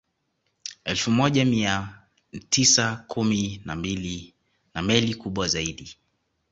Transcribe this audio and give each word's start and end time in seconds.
Elfu 0.83 1.11
moja 1.11 1.45
mia 1.45 1.99
mtisa 2.33 2.95
kumi 3.07 3.61
na 3.65 3.75
mbili 3.75 4.33
na 4.73 4.81
meli 4.81 5.15
kubwa 5.15 5.47
zaidi 5.47 5.95